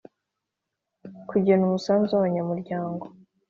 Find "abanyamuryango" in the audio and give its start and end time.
2.19-3.05